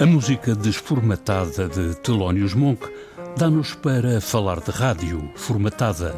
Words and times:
A 0.00 0.06
música 0.06 0.54
desformatada 0.54 1.68
de 1.68 1.96
Thelonious 1.96 2.54
Monk 2.54 2.86
dá-nos 3.36 3.74
para 3.74 4.20
falar 4.20 4.60
de 4.60 4.70
rádio 4.70 5.28
formatada 5.34 6.14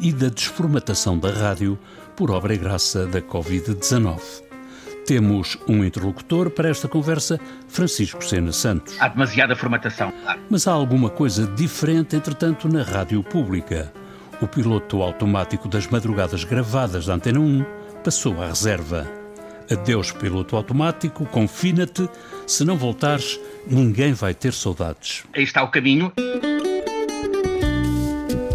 e 0.00 0.12
da 0.12 0.28
desformatação 0.28 1.16
da 1.16 1.30
rádio 1.30 1.78
por 2.16 2.32
obra 2.32 2.54
e 2.54 2.58
graça 2.58 3.06
da 3.06 3.22
Covid-19. 3.22 4.20
Temos 5.06 5.56
um 5.68 5.84
interlocutor 5.84 6.50
para 6.50 6.68
esta 6.68 6.88
conversa, 6.88 7.38
Francisco 7.68 8.24
Sena 8.24 8.50
Santos. 8.50 8.96
Há 8.98 9.06
demasiada 9.06 9.54
formatação. 9.54 10.12
Mas 10.50 10.66
há 10.66 10.72
alguma 10.72 11.10
coisa 11.10 11.46
diferente, 11.46 12.16
entretanto, 12.16 12.68
na 12.68 12.82
rádio 12.82 13.22
pública. 13.22 13.92
O 14.42 14.48
piloto 14.48 15.02
automático 15.02 15.68
das 15.68 15.86
madrugadas 15.86 16.42
gravadas 16.42 17.06
da 17.06 17.14
Antena 17.14 17.38
1 17.38 17.64
passou 18.02 18.42
à 18.42 18.48
reserva. 18.48 19.19
Adeus, 19.70 20.10
piloto 20.10 20.56
automático, 20.56 21.24
confina-te. 21.26 22.08
Se 22.44 22.64
não 22.64 22.76
voltares, 22.76 23.38
ninguém 23.64 24.12
vai 24.12 24.34
ter 24.34 24.52
saudades. 24.52 25.22
Aí 25.32 25.44
está 25.44 25.62
o 25.62 25.70
caminho. 25.70 26.12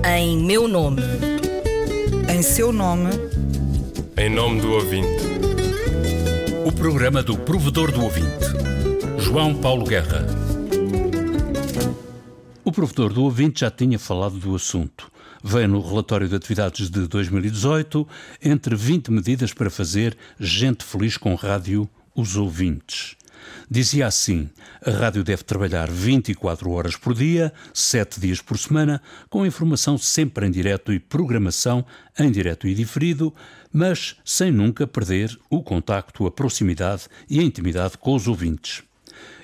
Em 0.05 0.38
meu 0.43 0.67
nome. 0.67 1.02
Em 2.30 2.41
seu 2.41 2.73
nome. 2.73 3.12
Em 4.17 4.30
nome 4.30 4.59
do 4.59 4.73
ouvinte. 4.73 5.23
O 6.66 6.71
programa 6.73 7.23
do 7.23 7.38
provedor 7.38 7.93
do 7.93 8.04
ouvinte. 8.04 8.45
João 9.18 9.55
Paulo 9.55 9.85
Guerra. 9.85 10.26
O 12.63 12.73
provedor 12.73 13.13
do 13.13 13.23
ouvinte 13.23 13.62
já 13.62 13.71
tinha 13.71 13.98
falado 13.98 14.38
do 14.38 14.54
assunto 14.54 15.15
veio 15.48 15.67
no 15.67 15.80
relatório 15.80 16.27
de 16.27 16.35
atividades 16.35 16.90
de 16.90 17.08
2018 17.08 18.08
entre 18.41 18.76
20 18.76 19.12
medidas 19.12 19.54
para 19.54 19.70
fazer 19.70 20.18
gente 20.40 20.84
feliz 20.84 21.18
com 21.18 21.35
rádio, 21.35 21.88
os 22.16 22.35
ouvintes. 22.35 23.16
Dizia 23.70 24.08
assim: 24.08 24.49
a 24.84 24.90
rádio 24.90 25.23
deve 25.23 25.44
trabalhar 25.44 25.88
24 25.88 26.71
horas 26.71 26.96
por 26.96 27.13
dia, 27.13 27.54
7 27.71 28.20
dias 28.20 28.41
por 28.41 28.57
semana, 28.57 28.99
com 29.29 29.46
informação 29.46 29.99
sempre 29.99 30.48
em 30.48 30.51
direto 30.51 30.91
e 30.91 30.99
programação 30.99 31.85
em 32.18 32.32
direto 32.32 32.68
e 32.68 32.73
diferido, 32.73 33.32
mas 33.71 34.16
sem 34.26 34.51
nunca 34.51 34.88
perder 34.88 35.38
o 35.48 35.62
contacto, 35.62 36.26
a 36.26 36.32
proximidade 36.32 37.04
e 37.29 37.40
a 37.40 37.43
intimidade 37.43 37.99
com 37.99 38.16
os 38.16 38.27
ouvintes. 38.27 38.82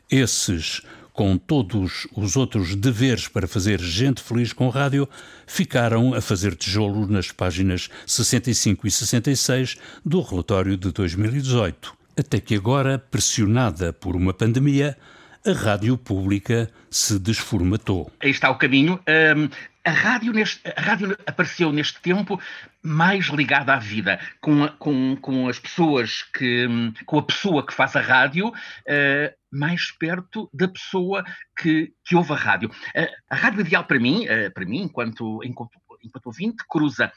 Esses 0.10 0.82
com 1.14 1.38
todos 1.38 2.08
os 2.16 2.36
outros 2.36 2.76
deveres 2.76 3.28
para 3.28 3.48
fazer 3.48 3.80
gente 3.80 4.22
feliz 4.22 4.54
com 4.54 4.70
rádio, 4.70 5.08
ficaram 5.46 6.14
a 6.14 6.22
fazer 6.22 6.56
tijolo 6.56 7.08
nas 7.08 7.32
páginas 7.32 7.90
65 8.06 8.88
e 8.88 8.92
66 8.92 9.78
do 10.06 10.22
relatório 10.22 10.78
de 10.78 10.92
2018. 10.92 11.94
Até 12.18 12.40
que 12.40 12.56
agora, 12.56 12.98
pressionada 12.98 13.94
por 13.94 14.16
uma 14.16 14.34
pandemia, 14.34 14.98
a 15.46 15.52
rádio 15.54 15.98
pública 15.98 16.70
se 16.90 17.18
desformatou. 17.18 18.12
Aí 18.22 18.30
está 18.30 18.50
o 18.50 18.58
caminho. 18.58 19.00
Um, 19.08 19.50
a 19.84 19.92
rádio, 19.92 20.32
neste, 20.32 20.62
a 20.70 20.82
rádio 20.82 21.18
apareceu 21.26 21.72
neste 21.72 22.00
tempo 22.02 22.40
mais 22.84 23.26
ligada 23.28 23.74
à 23.74 23.80
vida, 23.80 24.20
com, 24.40 24.64
a, 24.64 24.70
com, 24.70 25.16
com 25.18 25.48
as 25.48 25.60
pessoas 25.60 26.24
que, 26.24 26.68
com 27.06 27.20
a 27.20 27.24
pessoa 27.24 27.66
que 27.66 27.74
faz 27.74 27.96
a 27.96 28.02
rádio, 28.02 28.50
uh, 28.50 29.34
mais 29.52 29.92
perto 29.92 30.50
da 30.54 30.68
pessoa 30.68 31.24
que, 31.58 31.94
que 32.06 32.16
ouve 32.16 32.34
a 32.34 32.36
rádio. 32.36 32.70
Uh, 32.70 33.08
a 33.30 33.36
rádio 33.36 33.62
ideal 33.62 33.84
para 33.84 34.00
mim, 34.00 34.26
uh, 34.26 34.52
para 34.54 34.66
mim, 34.66 34.84
enquanto, 34.84 35.44
enquanto, 35.44 35.80
enquanto 36.04 36.28
ouvinte, 36.28 36.64
cruza 36.68 37.12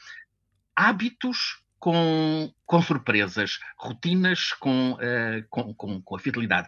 hábitos 0.75 1.63
com, 1.79 2.51
com 2.65 2.81
surpresas, 2.81 3.59
rotinas 3.77 4.53
com, 4.53 4.97
com, 5.49 5.73
com, 5.75 6.01
com, 6.01 6.15
a 6.15 6.19
fidelidade 6.19 6.67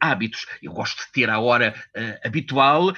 hábitos. 0.00 0.46
Eu 0.62 0.72
gosto 0.72 1.04
de 1.04 1.12
ter 1.12 1.30
a 1.30 1.38
hora 1.38 1.74
uh, 1.96 2.26
habitual, 2.26 2.90
uh, 2.90 2.94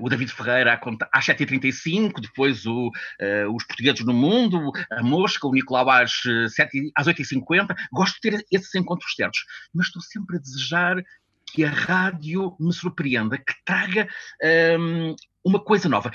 o 0.00 0.08
David 0.08 0.32
Ferreira 0.32 0.80
às 1.12 1.26
7h35, 1.26 2.20
depois 2.20 2.66
o, 2.66 2.88
uh, 2.88 3.54
os 3.54 3.64
Portugueses 3.64 4.04
no 4.04 4.14
Mundo, 4.14 4.72
a 4.90 5.02
Mosca, 5.02 5.46
o 5.46 5.52
Nicolau 5.52 5.88
às, 5.90 6.12
7, 6.54 6.92
às 6.96 7.06
8h50. 7.06 7.74
Gosto 7.92 8.14
de 8.14 8.30
ter 8.30 8.46
esses 8.50 8.74
encontros 8.74 9.14
certos, 9.14 9.44
mas 9.74 9.86
estou 9.86 10.02
sempre 10.02 10.36
a 10.36 10.40
desejar 10.40 11.02
que 11.52 11.64
a 11.64 11.70
rádio 11.70 12.54
me 12.60 12.72
surpreenda, 12.72 13.38
que 13.38 13.54
traga 13.64 14.06
um, 14.78 15.16
uma 15.44 15.58
coisa 15.58 15.88
nova. 15.88 16.10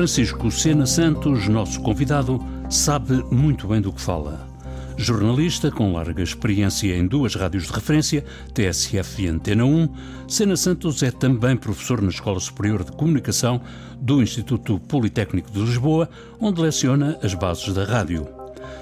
Francisco 0.00 0.50
Sena 0.50 0.86
Santos, 0.86 1.46
nosso 1.46 1.78
convidado, 1.82 2.42
sabe 2.70 3.22
muito 3.30 3.68
bem 3.68 3.82
do 3.82 3.92
que 3.92 4.00
fala. 4.00 4.48
Jornalista 4.96 5.70
com 5.70 5.92
larga 5.92 6.22
experiência 6.22 6.96
em 6.96 7.06
duas 7.06 7.34
rádios 7.34 7.66
de 7.66 7.72
referência, 7.74 8.24
TSF 8.54 9.22
e 9.22 9.28
Antena 9.28 9.66
1, 9.66 9.88
Sena 10.26 10.56
Santos 10.56 11.02
é 11.02 11.10
também 11.10 11.54
professor 11.54 12.00
na 12.00 12.08
Escola 12.08 12.40
Superior 12.40 12.82
de 12.82 12.92
Comunicação 12.92 13.60
do 14.00 14.22
Instituto 14.22 14.80
Politécnico 14.80 15.50
de 15.50 15.60
Lisboa, 15.60 16.08
onde 16.40 16.62
leciona 16.62 17.18
as 17.22 17.34
bases 17.34 17.74
da 17.74 17.84
rádio. 17.84 18.26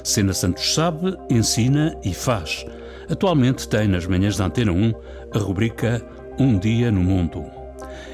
Sena 0.04 0.32
Santos 0.32 0.72
sabe, 0.72 1.16
ensina 1.28 1.98
e 2.04 2.14
faz. 2.14 2.64
Atualmente 3.10 3.68
tem 3.68 3.88
nas 3.88 4.06
manhãs 4.06 4.36
da 4.36 4.46
Antena 4.46 4.70
1 4.70 4.92
a 5.34 5.38
rubrica 5.40 6.00
Um 6.38 6.56
Dia 6.56 6.92
no 6.92 7.02
Mundo. 7.02 7.57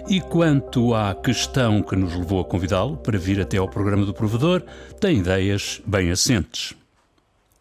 E 0.06 0.20
quanto 0.20 0.94
à 0.94 1.14
questão 1.14 1.82
que 1.82 1.96
nos 1.96 2.14
levou 2.14 2.38
a 2.38 2.44
convidá-lo 2.44 2.98
para 2.98 3.18
vir 3.18 3.40
até 3.40 3.56
ao 3.56 3.68
programa 3.68 4.04
do 4.04 4.12
provedor, 4.12 4.60
tem 5.00 5.18
ideias 5.18 5.80
bem 5.86 6.10
assentes. 6.10 6.74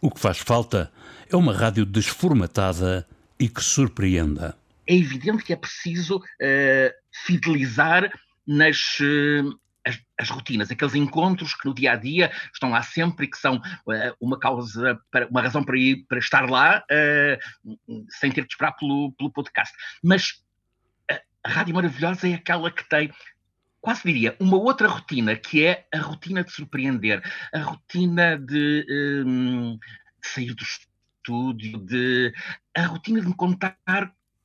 O 0.01 0.11
que 0.11 0.19
faz 0.19 0.39
falta 0.39 0.91
é 1.31 1.37
uma 1.37 1.53
rádio 1.53 1.85
desformatada 1.85 3.07
e 3.39 3.47
que 3.47 3.63
surpreenda. 3.63 4.57
É 4.85 4.93
evidente 4.93 5.41
que 5.41 5.53
é 5.53 5.55
preciso 5.55 6.17
uh, 6.17 6.93
fidelizar 7.25 8.11
nas, 8.45 8.99
uh, 8.99 9.57
as, 9.87 9.97
as, 10.19 10.29
rotinas, 10.29 10.69
aqueles 10.69 10.95
encontros 10.95 11.55
que 11.55 11.65
no 11.65 11.73
dia 11.73 11.93
a 11.93 11.95
dia 11.95 12.29
estão 12.53 12.71
lá 12.71 12.83
sempre 12.83 13.25
e 13.25 13.29
que 13.29 13.37
são 13.37 13.55
uh, 13.55 14.15
uma 14.19 14.37
causa, 14.37 14.99
para, 15.09 15.27
uma 15.27 15.41
razão 15.41 15.63
para 15.63 15.77
ir 15.77 16.05
para 16.09 16.19
estar 16.19 16.49
lá, 16.49 16.83
uh, 16.91 17.97
sem 18.19 18.29
ter 18.33 18.41
de 18.41 18.51
esperar 18.51 18.73
pelo, 18.73 19.13
pelo 19.13 19.31
podcast. 19.31 19.73
Mas 20.03 20.43
a 21.43 21.49
Rádio 21.49 21.75
Maravilhosa 21.75 22.27
é 22.27 22.33
aquela 22.35 22.71
que 22.71 22.87
tem 22.87 23.11
quase 23.83 24.01
diria, 24.05 24.33
uma 24.39 24.55
outra 24.55 24.87
rotina, 24.87 25.35
que 25.35 25.65
é 25.65 25.85
a 25.93 25.99
rotina 25.99 26.41
de 26.41 26.51
surpreender, 26.53 27.21
a 27.53 27.59
rotina 27.59 28.37
de, 28.37 28.85
um, 29.27 29.77
de 29.77 30.27
sair 30.27 30.53
do 30.53 30.63
estúdio, 30.63 31.79
de, 31.79 32.33
a 32.73 32.85
rotina 32.85 33.19
de 33.19 33.27
me 33.27 33.35
contar 33.35 33.77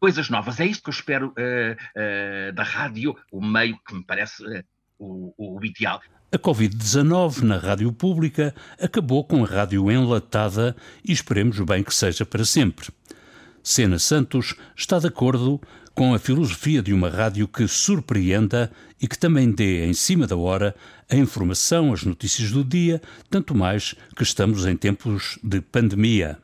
coisas 0.01 0.29
novas. 0.29 0.59
É 0.59 0.67
isto 0.67 0.83
que 0.83 0.91
eu 0.91 0.93
espero 0.93 1.29
uh, 1.29 1.31
uh, 1.31 2.53
da 2.53 2.65
rádio, 2.65 3.17
o 3.31 3.41
meio 3.41 3.79
que 3.87 3.95
me 3.95 4.03
parece 4.03 4.45
uh, 4.45 4.65
o, 4.99 5.33
o 5.37 5.65
ideal. 5.65 6.03
A 6.33 6.37
Covid-19 6.39 7.43
na 7.43 7.59
rádio 7.59 7.93
pública 7.93 8.53
acabou 8.83 9.25
com 9.25 9.45
a 9.45 9.47
rádio 9.47 9.89
enlatada 9.89 10.75
e 11.05 11.13
esperemos 11.13 11.61
bem 11.61 11.85
que 11.85 11.95
seja 11.95 12.27
para 12.27 12.45
sempre. 12.45 12.89
Sena 13.63 13.99
Santos 13.99 14.57
está 14.77 14.99
de 14.99 15.07
acordo 15.07 15.61
com 15.99 16.15
a 16.15 16.19
filosofia 16.21 16.81
de 16.81 16.93
uma 16.93 17.11
rádio 17.11 17.49
que 17.49 17.67
surpreenda 17.67 18.71
e 19.03 19.09
que 19.09 19.19
também 19.19 19.51
dê 19.51 19.85
em 19.85 19.93
cima 19.93 20.29
da 20.29 20.37
hora 20.37 20.73
a 21.11 21.17
informação, 21.17 21.93
as 21.93 22.05
notícias 22.05 22.53
do 22.53 22.63
dia, 22.63 23.03
tanto 23.29 23.53
mais 23.53 23.97
que 24.15 24.23
estamos 24.23 24.65
em 24.65 24.77
tempos 24.77 25.41
de 25.43 25.61
pandemia. 25.61 26.39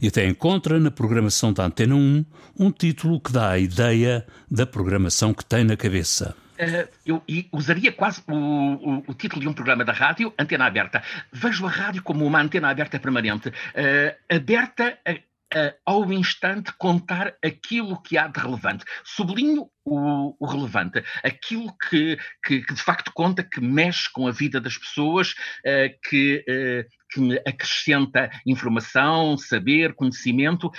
E 0.00 0.06
até 0.06 0.24
encontra 0.24 0.78
na 0.78 0.92
programação 0.92 1.52
da 1.52 1.64
Antena 1.64 1.96
1 1.96 2.24
um 2.60 2.70
título 2.70 3.20
que 3.20 3.32
dá 3.32 3.50
a 3.50 3.58
ideia 3.58 4.24
da 4.48 4.64
programação 4.64 5.34
que 5.34 5.44
tem 5.44 5.64
na 5.64 5.76
cabeça. 5.76 6.36
Uh, 6.56 6.88
eu 7.04 7.22
usaria 7.52 7.90
quase 7.90 8.22
o, 8.28 8.34
o, 8.34 9.04
o, 9.08 9.14
título 9.14 9.42
de 9.42 9.48
um 9.48 9.52
programa 9.52 9.84
da 9.84 9.92
rádio, 9.92 10.32
Antena 10.38 10.64
Aberta. 10.64 11.02
Vejo 11.32 11.66
a 11.66 11.70
rádio 11.70 12.04
como 12.04 12.24
uma 12.24 12.40
antena 12.40 12.70
aberta 12.70 13.00
permanente, 13.00 13.48
uh, 13.48 14.34
aberta 14.34 14.96
a 15.04 15.16
uh, 15.54 15.72
ao 15.84 16.12
instante 16.12 16.72
contar 16.78 17.36
aquilo 17.44 18.00
que 18.02 18.18
há 18.18 18.26
de 18.26 18.40
relevante. 18.40 18.84
Sublinho 19.04 19.70
o, 19.84 20.36
o 20.38 20.46
relevante, 20.46 21.04
aquilo 21.22 21.72
que, 21.88 22.18
que, 22.44 22.62
que, 22.62 22.74
de 22.74 22.82
facto 22.82 23.12
conta, 23.14 23.42
que 23.42 23.60
mexe 23.60 24.10
com 24.12 24.26
a 24.26 24.32
vida 24.32 24.60
das 24.60 24.76
pessoas, 24.76 25.32
uh, 25.32 26.08
que, 26.08 26.44
uh, 26.48 26.88
que 27.10 27.42
acrescenta 27.46 28.30
informação, 28.46 29.36
saber, 29.38 29.94
conhecimento. 29.94 30.70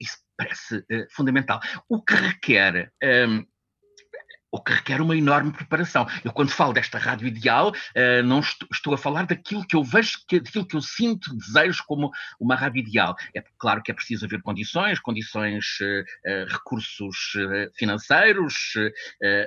isso 0.00 0.18
parece 0.36 0.84
fundamental. 1.10 1.60
O 1.88 2.02
que 2.02 2.14
requer. 2.14 2.90
O 4.50 4.60
que 4.60 4.72
requer 4.72 5.00
uma 5.00 5.16
enorme 5.16 5.52
preparação. 5.52 6.06
Eu, 6.24 6.32
quando 6.32 6.50
falo 6.50 6.72
desta 6.72 6.98
rádio 6.98 7.26
ideal, 7.26 7.70
uh, 7.70 8.22
não 8.24 8.40
estou, 8.40 8.68
estou, 8.72 8.94
a 8.94 8.98
falar 8.98 9.26
daquilo 9.26 9.66
que 9.66 9.76
eu 9.76 9.84
vejo, 9.84 10.18
que, 10.26 10.40
daquilo 10.40 10.66
que 10.66 10.76
eu 10.76 10.80
sinto, 10.80 11.36
desejo 11.36 11.84
como 11.86 12.10
uma 12.40 12.54
rádio 12.54 12.80
ideal. 12.80 13.14
É 13.34 13.42
claro 13.58 13.82
que 13.82 13.90
é 13.90 13.94
preciso 13.94 14.24
haver 14.24 14.40
condições, 14.42 15.00
condições, 15.00 15.64
uh, 15.80 16.00
uh, 16.00 16.52
recursos 16.52 17.16
financeiros, 17.76 18.54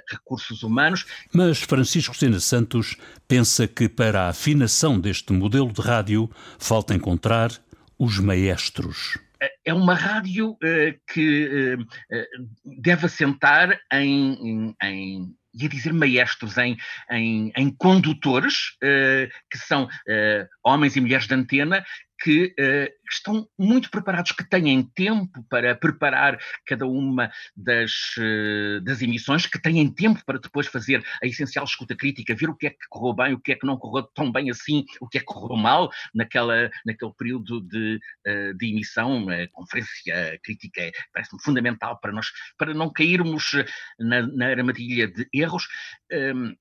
recursos 0.10 0.64
humanos. 0.64 1.06
Mas 1.34 1.62
Francisco 1.62 2.16
Sena 2.16 2.40
Santos 2.40 2.96
pensa 3.28 3.68
que 3.68 3.88
para 3.88 4.24
a 4.24 4.30
afinação 4.30 5.00
deste 5.00 5.34
modelo 5.34 5.72
de 5.72 5.82
rádio 5.82 6.30
falta 6.58 6.94
encontrar 6.94 7.52
os 7.98 8.20
maestros 8.20 9.20
é 9.66 9.74
uma 9.74 9.94
rádio 9.94 10.52
uh, 10.52 11.00
que 11.12 11.78
uh, 11.78 11.86
deve 12.82 13.06
assentar 13.06 13.80
em, 13.92 14.34
em, 14.34 14.76
em 14.84 15.36
ia 15.54 15.68
dizer 15.68 15.92
maestros, 15.92 16.58
em, 16.58 16.78
em, 17.10 17.52
em 17.58 17.72
condutores, 17.72 18.78
que 19.50 19.58
são 19.58 19.90
homens 20.64 20.96
e 20.96 21.02
mulheres 21.02 21.28
de 21.28 21.34
antena, 21.34 21.84
que 22.22 22.54
uh, 22.60 23.10
estão 23.10 23.48
muito 23.58 23.90
preparados, 23.90 24.32
que 24.32 24.44
têm 24.44 24.84
tempo 24.84 25.44
para 25.50 25.76
preparar 25.76 26.38
cada 26.66 26.86
uma 26.86 27.32
das, 27.56 27.92
uh, 28.18 28.82
das 28.82 29.02
emissões, 29.02 29.46
que 29.46 29.60
têm 29.60 29.90
tempo 29.92 30.24
para 30.26 30.40
depois 30.40 30.68
fazer 30.68 31.04
a 31.24 31.26
essencial 31.26 31.66
escuta 31.66 31.96
crítica, 31.96 32.36
ver 32.36 32.50
o 32.50 32.56
que 32.56 32.68
é 32.68 32.70
que 32.72 32.88
correu 32.90 33.14
bem, 33.14 33.34
o 33.34 33.40
que 33.40 33.54
é 33.54 33.56
que 33.56 33.66
não 33.66 33.78
correu 33.78 34.04
tão 34.14 34.32
bem 34.32 34.50
assim, 34.50 34.86
o 35.00 35.08
que 35.08 35.18
é 35.18 35.22
que 35.22 35.26
correu 35.26 35.58
mal 35.58 35.90
naquela, 36.14 36.70
naquele 36.86 37.14
período 37.14 37.62
de, 37.62 38.00
uh, 38.28 38.54
de 38.56 38.70
emissão. 38.70 39.28
Conferência 39.52 40.40
crítica 40.44 40.92
parece-me 41.14 41.42
fundamental 41.42 42.00
para 42.00 42.12
nós, 42.12 42.28
para 42.58 42.74
não 42.74 42.92
cairmos 42.92 43.52
na, 44.00 44.22
na 44.22 44.48
armadilha 44.48 45.08
de 45.08 45.28
erros. 45.34 45.68
Um, 46.12 46.56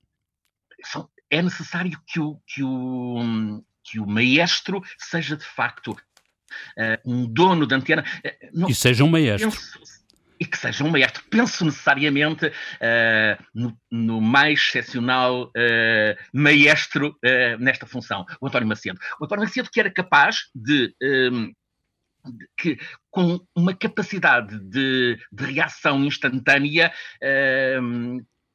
são, 0.84 1.08
é 1.30 1.42
necessário 1.42 2.00
que 2.06 2.20
o, 2.20 2.40
que 2.46 2.62
o, 2.62 3.62
que 3.90 3.98
o 3.98 4.06
maestro 4.06 4.82
seja 4.98 5.36
de 5.36 5.44
facto 5.44 5.92
uh, 5.92 5.96
um 7.04 7.26
dono 7.26 7.66
da 7.66 7.76
antena. 7.76 8.04
Uh, 8.24 8.50
não, 8.52 8.68
e 8.68 8.74
seja 8.74 9.04
um 9.04 9.08
maestro. 9.08 9.50
Penso, 9.50 9.98
e 10.40 10.44
que 10.44 10.56
seja 10.56 10.84
um 10.84 10.90
maestro. 10.90 11.24
Penso 11.30 11.64
necessariamente 11.64 12.46
uh, 12.46 13.44
no, 13.54 13.76
no, 13.90 14.20
mais 14.20 14.60
excepcional 14.60 15.50
maestro 16.32 17.16
nesta 17.58 17.86
função, 17.86 18.24
o 18.40 18.46
António 18.46 18.68
Macedo. 18.68 19.00
O 19.20 19.24
António 19.24 19.44
Macedo 19.44 19.70
que 19.70 19.80
era 19.80 19.90
capaz 19.90 20.48
de. 20.54 20.94
Um, 21.02 21.52
que, 22.58 22.78
com 23.10 23.40
uma 23.54 23.74
capacidade 23.74 24.58
de, 24.60 25.18
de 25.32 25.44
reação 25.44 26.04
instantânea 26.04 26.92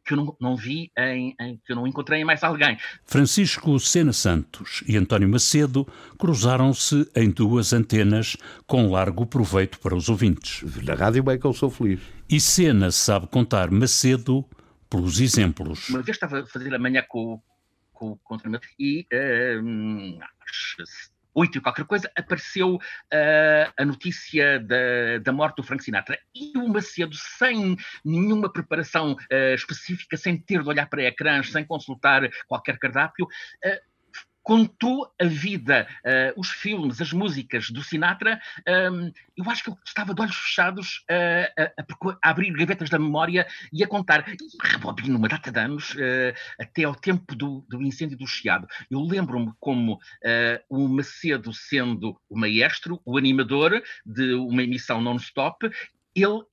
que 0.05 0.13
eu 0.13 0.17
não, 0.17 0.38
não 0.39 0.55
vi, 0.55 0.91
em, 0.97 1.35
em, 1.39 1.57
que 1.57 1.71
eu 1.71 1.75
não 1.75 1.88
encontrei 1.88 2.21
em 2.21 2.25
mais 2.25 2.44
alguém. 2.44 2.77
Francisco 3.05 3.79
Sena 3.79 4.13
Santos 4.13 4.83
e 4.88 4.97
António 4.97 5.29
Macedo 5.29 5.88
cruzaram-se 6.17 7.09
em 7.15 7.29
duas 7.29 7.73
antenas 7.73 8.35
com 8.67 8.91
largo 8.91 9.25
proveito 9.25 9.79
para 9.79 9.95
os 9.95 10.09
ouvintes. 10.09 10.63
Na 10.83 10.94
rádio 10.94 11.23
bem 11.23 11.39
que 11.39 11.45
eu 11.45 11.53
sou 11.53 11.69
feliz. 11.69 12.01
E 12.29 12.39
Sena 12.39 12.91
sabe 12.91 13.27
contar 13.27 13.71
Macedo 13.71 14.45
pelos 14.89 15.19
exemplos. 15.19 15.89
Uma 15.89 16.01
vez 16.01 16.17
estava 16.17 16.41
a 16.41 16.45
fazer 16.45 16.73
a 16.73 16.79
manhã 16.79 17.03
com, 17.07 17.41
com, 17.91 18.17
com 18.17 18.35
o 18.35 18.59
e 18.79 19.07
uh, 19.11 20.19
8 21.33 21.57
e 21.57 21.62
qualquer 21.62 21.85
coisa, 21.85 22.12
apareceu 22.15 22.75
uh, 22.75 23.74
a 23.77 23.85
notícia 23.85 24.59
da, 24.59 25.19
da 25.21 25.31
morte 25.31 25.57
do 25.57 25.63
Frank 25.63 25.83
Sinatra. 25.83 26.18
E 26.33 26.57
o 26.57 26.68
Macedo, 26.68 27.15
sem 27.15 27.75
nenhuma 28.03 28.51
preparação 28.51 29.13
uh, 29.13 29.53
específica, 29.56 30.18
sem 30.18 30.38
ter 30.38 30.62
de 30.62 30.69
olhar 30.69 30.88
para 30.88 31.03
ecrãs, 31.03 31.51
sem 31.51 31.65
consultar 31.65 32.30
qualquer 32.47 32.77
cardápio, 32.77 33.25
uh, 33.25 33.92
contou 34.43 35.09
a 35.19 35.25
vida, 35.25 35.87
uh, 36.05 36.39
os 36.39 36.49
filmes, 36.49 37.01
as 37.01 37.13
músicas 37.13 37.69
do 37.69 37.81
Sinatra, 37.81 38.39
um, 38.91 39.11
eu 39.37 39.49
acho 39.49 39.63
que 39.63 39.69
ele 39.69 39.77
estava 39.85 40.13
de 40.13 40.21
olhos 40.21 40.35
fechados 40.35 41.05
uh, 41.09 41.49
a, 41.57 41.63
a, 41.63 42.19
a, 42.25 42.29
abrir 42.29 42.51
gavetas 42.51 42.89
da 42.89 42.99
memória 42.99 43.47
e 43.71 43.83
a 43.83 43.87
contar. 43.87 44.27
E 44.27 44.37
rebobino 44.61 45.17
uma 45.17 45.29
data 45.29 45.49
de 45.49 45.59
anos, 45.59 45.91
uh, 45.91 46.35
até 46.59 46.83
ao 46.83 46.93
tempo 46.93 47.33
do, 47.33 47.65
do, 47.69 47.81
incêndio 47.81 48.17
do 48.17 48.27
Chiado. 48.27 48.67
Eu 48.91 49.01
lembro-me 49.01 49.53
como 49.59 49.99
o 50.69 50.87
Macedo, 50.87 51.53
sendo 51.53 52.19
o 52.29 52.37
maestro, 52.37 53.01
o 53.05 53.17
animador 53.17 53.81
de 54.05 54.33
uma 54.33 54.63
emissão 54.63 55.01
non-stop, 55.01 55.69
ele 56.15 56.43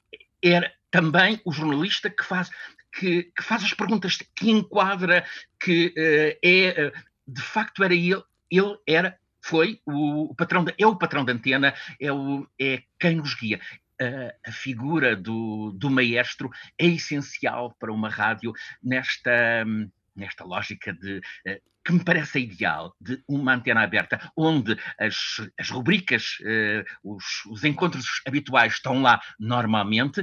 era 0.42 0.72
também 0.90 1.40
o 1.44 1.52
jornalista 1.52 2.08
que 2.08 2.25
faz 2.25 2.50
que, 2.92 3.25
que, 3.25 3.42
faz 3.42 3.62
as 3.62 3.75
perguntas, 3.75 4.19
que 4.34 4.50
enquadra, 4.50 5.25
que 5.60 5.88
uh, 5.88 6.38
é 6.42 6.92
de 7.31 7.43
facto 7.43 7.82
era 7.85 7.94
ele, 7.94 8.23
ele 8.50 8.77
era, 8.87 9.19
foi 9.43 9.81
o, 9.87 10.35
patrão, 10.35 10.65
de, 10.65 10.75
é 10.79 10.87
o 10.87 10.97
patrão 10.97 11.25
da 11.25 11.32
antena, 11.32 11.75
é, 12.00 12.12
o, 12.12 12.47
é 12.61 12.82
quem 12.99 13.17
nos 13.17 13.35
guia. 13.35 13.61
A, 14.00 14.49
a 14.49 14.53
figura 14.53 15.15
do, 15.15 15.73
do 15.73 15.91
maestro 15.91 16.50
é 16.79 16.87
essencial 16.87 17.75
para 17.79 17.93
uma 17.93 18.09
rádio 18.09 18.53
nesta, 18.82 19.65
nesta 20.17 20.44
lógica 20.44 20.93
de 20.93 21.21
eh, 21.47 21.61
que 21.85 21.93
me 21.93 22.05
parece 22.05 22.41
ideal 22.41 22.94
de 23.00 23.23
uma 23.27 23.55
antena 23.55 23.83
aberta, 23.83 24.31
onde 24.37 24.76
as, 24.99 25.17
as 25.59 25.71
rubricas, 25.71 26.38
uh, 26.41 26.85
os, 27.03 27.25
os, 27.47 27.65
encontros 27.65 28.21
habituais 28.26 28.75
estão 28.75 29.00
lá 29.00 29.21
normalmente, 29.38 30.23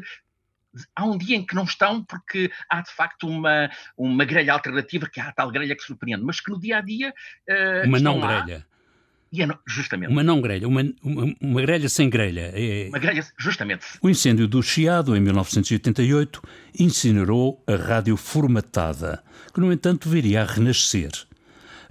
há 0.95 1.05
um 1.05 1.17
dia 1.17 1.35
em 1.35 1.45
que 1.45 1.55
não 1.55 1.63
estão 1.63 2.03
porque 2.03 2.51
há 2.69 2.81
de 2.81 2.91
facto 2.91 3.27
uma, 3.27 3.69
uma 3.97 4.25
grelha 4.25 4.53
alternativa, 4.53 5.09
que 5.09 5.19
há 5.19 5.29
a 5.29 5.31
tal 5.31 5.51
grelha 5.51 5.75
que 5.75 5.83
surpreende, 5.83 6.23
mas 6.23 6.39
que 6.39 6.51
no 6.51 6.59
dia 6.59 6.77
a 6.77 6.81
dia. 6.81 7.13
Uh, 7.49 7.87
uma 7.87 7.99
não 7.99 8.19
grelha. 8.19 8.65
E 9.31 9.43
é, 9.43 9.47
justamente. 9.67 10.09
Uma 10.09 10.23
não 10.23 10.39
grelha, 10.39 10.67
uma, 10.67 10.81
uma, 11.03 11.35
uma 11.41 11.61
grelha 11.61 11.89
sem 11.89 12.09
grelha. 12.09 12.51
É... 12.53 12.87
Uma 12.87 12.99
grelha, 12.99 13.25
justamente. 13.37 13.85
O 14.01 14.09
incêndio 14.09 14.47
do 14.47 14.63
Chiado, 14.63 15.15
em 15.15 15.19
1988, 15.19 16.41
incinerou 16.79 17.61
a 17.67 17.75
rádio 17.75 18.15
formatada, 18.15 19.21
que, 19.53 19.59
no 19.59 19.71
entanto, 19.71 20.09
viria 20.09 20.41
a 20.41 20.45
renascer. 20.45 21.11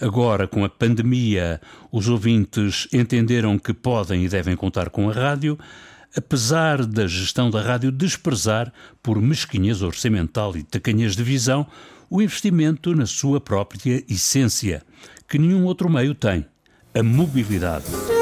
Agora, 0.00 0.46
com 0.46 0.64
a 0.64 0.68
pandemia, 0.68 1.60
os 1.90 2.08
ouvintes 2.08 2.88
entenderam 2.92 3.58
que 3.58 3.72
podem 3.72 4.24
e 4.24 4.28
devem 4.28 4.54
contar 4.56 4.90
com 4.90 5.08
a 5.08 5.12
rádio, 5.12 5.58
apesar 6.16 6.84
da 6.84 7.06
gestão 7.06 7.50
da 7.50 7.60
rádio 7.60 7.92
desprezar, 7.92 8.72
por 9.02 9.20
mesquinhez 9.20 9.82
orçamental 9.82 10.56
e 10.56 10.62
tacanhez 10.62 11.14
de 11.14 11.22
visão, 11.22 11.66
o 12.08 12.22
investimento 12.22 12.94
na 12.94 13.06
sua 13.06 13.40
própria 13.40 14.02
essência, 14.08 14.82
que 15.28 15.38
nenhum 15.38 15.64
outro 15.64 15.90
meio 15.90 16.14
tem, 16.14 16.46
a 16.94 17.02
mobilidade. 17.02 18.15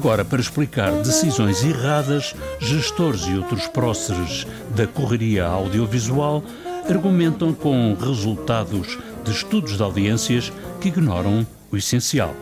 Agora, 0.00 0.24
para 0.24 0.40
explicar 0.40 0.90
decisões 1.02 1.62
erradas, 1.62 2.34
gestores 2.58 3.26
e 3.26 3.36
outros 3.36 3.66
próceres 3.66 4.46
da 4.74 4.86
correria 4.86 5.44
audiovisual 5.44 6.42
argumentam 6.88 7.52
com 7.52 7.94
resultados 8.00 8.98
de 9.22 9.30
estudos 9.30 9.76
de 9.76 9.82
audiências 9.82 10.50
que 10.80 10.88
ignoram 10.88 11.46
o 11.70 11.76
essencial. 11.76 12.34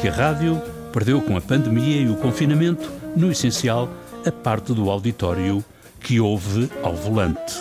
Que 0.00 0.06
a 0.06 0.12
rádio 0.12 0.62
perdeu 0.92 1.20
com 1.20 1.36
a 1.36 1.40
pandemia 1.40 2.00
e 2.00 2.08
o 2.08 2.14
confinamento, 2.14 2.88
no 3.16 3.32
essencial, 3.32 3.92
a 4.24 4.30
parte 4.30 4.72
do 4.72 4.88
auditório 4.88 5.64
que 5.98 6.20
ouve 6.20 6.70
ao 6.80 6.94
volante. 6.94 7.58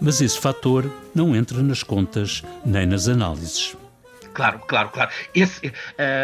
Mas 0.00 0.20
esse 0.20 0.38
fator 0.38 0.88
não 1.12 1.34
entra 1.34 1.60
nas 1.60 1.82
contas 1.82 2.44
nem 2.64 2.86
nas 2.86 3.08
análises. 3.08 3.74
Claro, 4.32 4.60
claro, 4.60 4.90
claro. 4.90 5.10
Esse, 5.34 5.72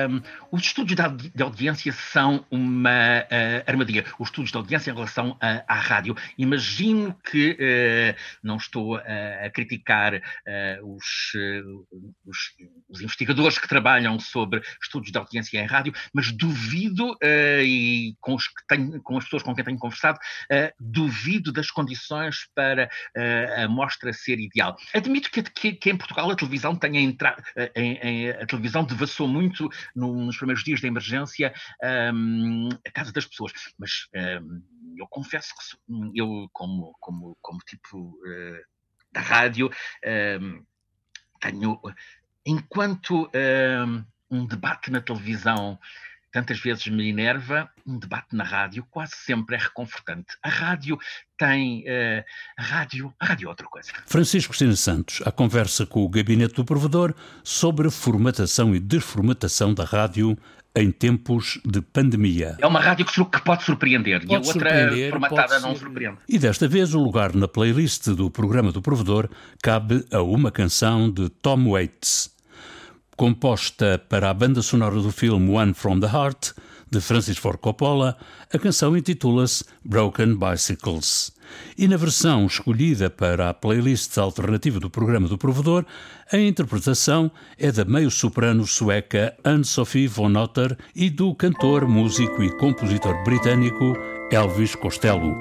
um, 0.08 0.22
os 0.50 0.62
estudos 0.62 0.94
de 1.34 1.42
audiência 1.42 1.92
são 1.92 2.44
uma 2.50 2.90
uh, 2.90 3.64
armadilha. 3.66 4.04
Os 4.18 4.28
estudos 4.28 4.50
de 4.50 4.56
audiência 4.56 4.90
em 4.90 4.94
relação 4.94 5.36
a, 5.40 5.64
à 5.66 5.78
rádio. 5.78 6.16
Imagino 6.38 7.14
que, 7.30 7.52
uh, 7.52 8.20
não 8.42 8.56
estou 8.56 8.96
a 8.96 9.50
criticar 9.52 10.20
os, 10.82 11.32
os, 12.24 12.38
os, 12.88 13.00
investigadores 13.00 13.58
que 13.58 13.68
trabalham 13.68 14.18
sobre 14.18 14.60
estudos 14.82 15.10
de 15.10 15.18
audiência 15.18 15.58
em 15.58 15.66
rádio, 15.66 15.92
mas 16.12 16.30
duvido, 16.32 17.16
e 17.22 18.14
com, 18.20 18.36
tenho, 18.68 19.00
com 19.02 19.16
as 19.16 19.24
pessoas 19.24 19.42
com 19.42 19.54
quem 19.54 19.64
tenho 19.64 19.78
conversado, 19.78 20.18
duvido 20.78 21.52
das 21.52 21.70
condições 21.70 22.48
para 22.54 22.88
a 23.56 23.68
mostra 23.68 24.12
ser 24.12 24.38
ideal. 24.38 24.76
Admito 24.94 25.30
que, 25.30 25.42
que, 25.42 25.72
que 25.72 25.90
em 25.90 25.96
Portugal 25.96 26.30
a 26.30 26.36
televisão 26.36 26.74
tenha 26.74 27.00
entrado, 27.00 27.42
a 27.56 28.46
televisão 28.46 28.84
devassou 28.84 29.28
muito 29.28 29.68
nos 29.94 30.36
primeiros 30.46 30.64
dias 30.64 30.80
da 30.80 30.88
emergência 30.88 31.52
um, 32.14 32.68
a 32.86 32.90
casa 32.92 33.12
das 33.12 33.26
pessoas. 33.26 33.52
Mas 33.78 34.08
um, 34.14 34.62
eu 34.96 35.06
confesso 35.08 35.52
que 35.54 36.18
eu, 36.18 36.48
como, 36.52 36.96
como, 37.00 37.36
como 37.42 37.58
tipo 37.66 37.98
uh, 37.98 38.64
da 39.12 39.20
rádio, 39.20 39.70
um, 40.40 40.64
tenho, 41.40 41.80
enquanto 42.44 43.30
um 44.30 44.46
debate 44.46 44.90
na 44.90 45.00
televisão 45.00 45.78
tantas 46.36 46.60
vezes 46.60 46.86
me 46.88 47.08
enerva, 47.08 47.66
um 47.86 47.98
debate 47.98 48.36
na 48.36 48.44
rádio 48.44 48.86
quase 48.90 49.14
sempre 49.16 49.56
é 49.56 49.58
reconfortante. 49.58 50.36
A 50.42 50.50
rádio 50.50 50.98
tem. 51.38 51.80
Uh, 51.80 52.22
a, 52.58 52.62
rádio, 52.62 53.14
a 53.18 53.24
rádio 53.24 53.46
é 53.46 53.48
outra 53.48 53.66
coisa. 53.66 53.90
Francisco 54.04 54.50
Cristina 54.50 54.76
Santos, 54.76 55.22
a 55.24 55.32
conversa 55.32 55.86
com 55.86 56.04
o 56.04 56.08
gabinete 56.10 56.54
do 56.54 56.62
provedor 56.62 57.14
sobre 57.42 57.88
a 57.88 57.90
formatação 57.90 58.76
e 58.76 58.78
desformatação 58.78 59.72
da 59.72 59.84
rádio 59.84 60.36
em 60.74 60.90
tempos 60.90 61.58
de 61.64 61.80
pandemia. 61.80 62.58
É 62.60 62.66
uma 62.66 62.80
rádio 62.80 63.06
que 63.06 63.40
pode 63.40 63.64
surpreender 63.64 64.20
pode 64.20 64.30
e 64.30 64.36
a 64.36 64.38
outra 64.38 65.10
formatada 65.10 65.58
não 65.60 65.74
surpreende. 65.74 66.18
E 66.28 66.38
desta 66.38 66.68
vez 66.68 66.92
o 66.92 67.00
lugar 67.00 67.34
na 67.34 67.48
playlist 67.48 68.08
do 68.08 68.30
programa 68.30 68.72
do 68.72 68.82
provedor 68.82 69.30
cabe 69.62 70.04
a 70.12 70.20
uma 70.20 70.50
canção 70.50 71.10
de 71.10 71.30
Tom 71.30 71.70
Waits 71.70 72.35
composta 73.16 74.00
para 74.08 74.30
a 74.30 74.34
banda 74.34 74.62
sonora 74.62 75.00
do 75.00 75.10
filme 75.10 75.50
One 75.50 75.72
from 75.74 76.00
the 76.00 76.06
Heart, 76.06 76.52
de 76.90 77.00
Francis 77.00 77.38
Ford 77.38 77.58
Coppola, 77.58 78.16
a 78.52 78.58
canção 78.58 78.96
intitula-se 78.96 79.64
Broken 79.84 80.36
Bicycles. 80.36 81.32
E 81.78 81.88
na 81.88 81.96
versão 81.96 82.46
escolhida 82.46 83.08
para 83.08 83.48
a 83.48 83.54
playlist 83.54 84.16
alternativa 84.18 84.78
do 84.78 84.90
programa 84.90 85.28
do 85.28 85.38
provedor, 85.38 85.84
a 86.32 86.36
interpretação 86.36 87.30
é 87.58 87.72
da 87.72 87.84
meio-soprano 87.84 88.66
sueca 88.66 89.34
Anne-Sophie 89.44 90.08
von 90.08 90.34
Otter 90.36 90.76
e 90.94 91.08
do 91.08 91.34
cantor, 91.34 91.86
músico 91.88 92.42
e 92.42 92.50
compositor 92.58 93.22
britânico 93.24 93.96
Elvis 94.30 94.74
Costello. 94.74 95.34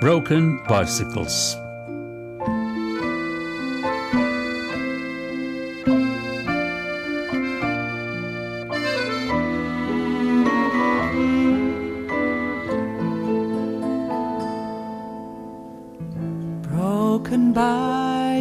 Broken 0.00 0.58
Bicycles. 0.68 1.61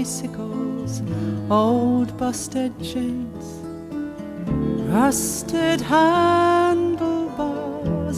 Bicycles, 0.01 1.01
old 1.49 2.17
busted 2.17 2.77
chains, 2.83 3.45
rusted 4.89 5.79
handlebars 5.79 7.01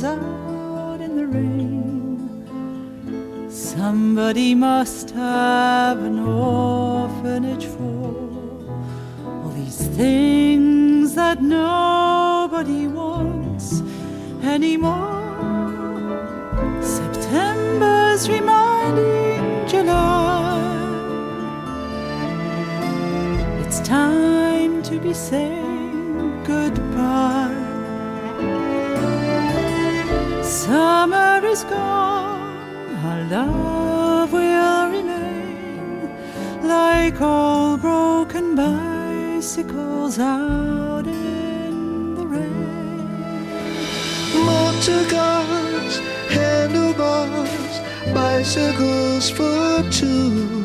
out 0.03 0.99
in 0.99 1.15
the 1.15 1.27
rain. 1.27 2.19
Somebody 3.49 4.55
must 4.55 5.11
have 5.11 5.99
an 6.03 6.17
orphanage 6.19 7.65
for 7.65 8.15
all 9.25 9.49
these 9.55 9.87
things 9.89 11.13
that 11.13 11.41
nobody 11.43 12.87
wants 12.87 13.83
anymore. 14.43 15.21
September's 16.81 18.27
reminding 18.27 19.22
be 25.03 25.13
saying 25.13 26.43
goodbye. 26.45 27.51
Summer 30.41 31.41
is 31.43 31.65
gone, 31.65 32.95
our 33.03 33.23
love 33.25 34.31
will 34.31 34.89
remain 34.91 36.09
like 36.63 37.19
all 37.19 37.75
broken 37.77 38.55
bicycles 38.55 40.19
out 40.19 41.05
in 41.05 42.15
the 42.15 42.25
rain. 42.25 43.03
Motor 44.45 45.03
cars, 45.09 45.99
handlebars, 46.29 47.75
bicycles 48.13 49.29
for 49.29 49.83
two 49.91 50.62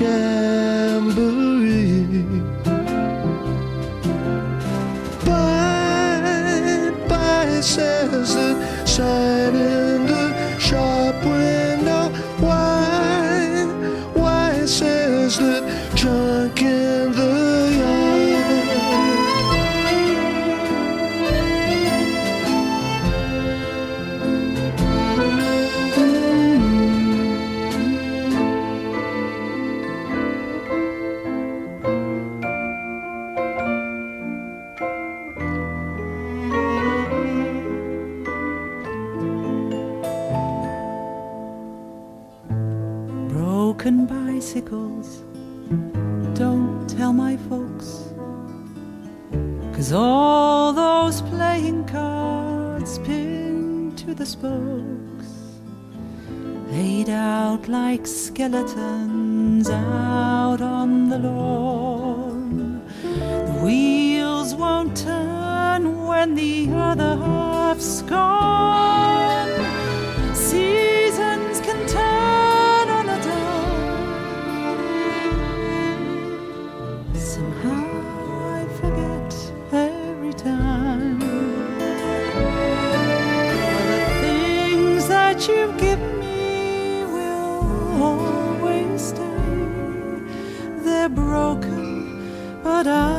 jamboree. 0.00 1.04
Bye, 5.24 6.92
bye, 7.08 7.60
says 7.60 8.34
the 8.34 8.86
sign 8.86 9.54
in 9.56 10.06
the 10.06 10.58
shop 10.58 11.14
Broken 43.88 44.04
bicycles. 44.04 45.22
Don't 46.34 46.86
tell 46.90 47.14
my 47.14 47.38
folks. 47.48 48.04
Cause 49.72 49.94
all 49.94 50.74
those 50.74 51.22
playing 51.22 51.86
cards 51.86 52.98
pinned 52.98 53.96
to 53.96 54.14
the 54.14 54.26
spokes, 54.26 55.30
laid 56.70 57.08
out 57.08 57.66
like 57.66 58.06
skeletons 58.06 59.70
out 59.70 60.60
on 60.60 61.08
the 61.08 61.18
lawn. 61.20 62.82
The 63.14 63.58
wheels 63.64 64.54
won't 64.54 64.98
turn 64.98 66.06
when 66.06 66.34
the 66.34 66.68
other 66.74 67.16
half's 67.16 68.02
gone. 68.02 69.17
but 92.78 92.86
I 92.86 93.17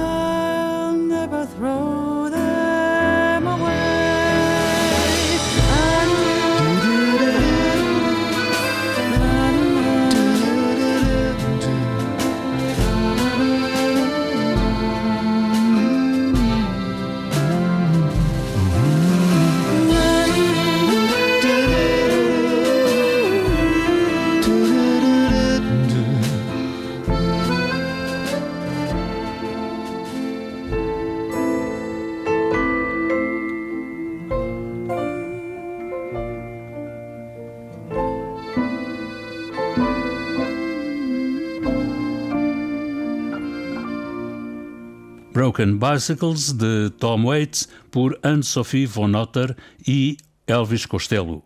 Broken 45.50 45.80
Bicycles, 45.80 46.54
de 46.54 46.92
Tom 47.00 47.26
Waits, 47.26 47.68
por 47.90 48.20
Anne-Sophie 48.22 48.86
von 48.86 49.16
Otter 49.16 49.56
e 49.88 50.16
Elvis 50.46 50.86
Costello. 50.86 51.44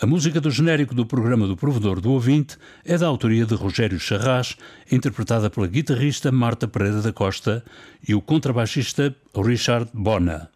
A 0.00 0.06
música 0.06 0.40
do 0.40 0.52
genérico 0.52 0.94
do 0.94 1.04
programa 1.04 1.44
do 1.48 1.56
Provedor 1.56 2.00
do 2.00 2.12
Ouvinte 2.12 2.56
é 2.84 2.96
da 2.96 3.08
autoria 3.08 3.44
de 3.44 3.56
Rogério 3.56 3.98
Charras, 3.98 4.56
interpretada 4.88 5.50
pela 5.50 5.66
guitarrista 5.66 6.30
Marta 6.30 6.68
Pereira 6.68 7.02
da 7.02 7.12
Costa 7.12 7.64
e 8.06 8.14
o 8.14 8.20
contrabaixista 8.20 9.12
Richard 9.34 9.90
Bona. 9.92 10.48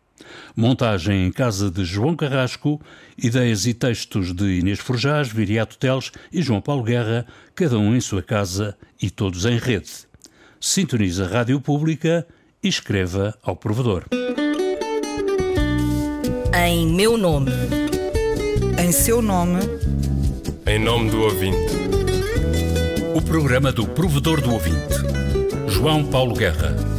Montagem 0.54 1.26
em 1.26 1.32
casa 1.32 1.72
de 1.72 1.84
João 1.84 2.14
Carrasco, 2.14 2.80
ideias 3.20 3.66
e 3.66 3.74
textos 3.74 4.32
de 4.32 4.60
Inês 4.60 4.78
Forjás, 4.78 5.26
Viriato 5.26 5.76
Teles 5.78 6.12
e 6.32 6.40
João 6.42 6.60
Paulo 6.60 6.84
Guerra, 6.84 7.26
cada 7.56 7.76
um 7.76 7.96
em 7.96 8.00
sua 8.00 8.22
casa 8.22 8.78
e 9.02 9.10
todos 9.10 9.46
em 9.46 9.58
rede. 9.58 10.06
Sintoniza 10.60 11.24
a 11.24 11.28
Rádio 11.28 11.60
Pública 11.60 12.26
e 12.68 12.70
escreva 12.70 13.34
ao 13.42 13.56
provedor. 13.56 14.04
Em 16.54 16.86
meu 16.86 17.16
nome. 17.16 17.50
Em 18.78 18.92
seu 18.92 19.22
nome. 19.22 19.60
Em 20.66 20.78
nome 20.78 21.10
do 21.10 21.22
ouvinte. 21.22 21.72
O 23.14 23.22
programa 23.22 23.72
do 23.72 23.86
provedor 23.86 24.42
do 24.42 24.52
ouvinte. 24.52 24.94
João 25.66 26.04
Paulo 26.04 26.34
Guerra. 26.34 26.97